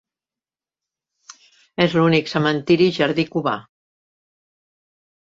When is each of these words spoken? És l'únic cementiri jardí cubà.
És 1.87 1.95
l'únic 1.99 2.33
cementiri 2.33 2.91
jardí 2.99 3.29
cubà. 3.39 3.57